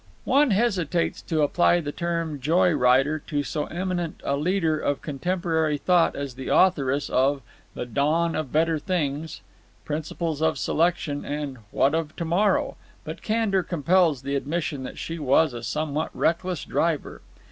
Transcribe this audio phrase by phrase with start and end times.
[0.25, 5.77] One hesitates to apply the term "joy rider" to so eminent a leader of contemporary
[5.77, 7.43] thought as the authoress of
[7.75, 9.41] "The Dawn of Better Things,"
[9.85, 15.19] "Principles of Selection," and "What of To morrow?" but candour compels the admission that she
[15.19, 17.21] was a somewhat reckless driver.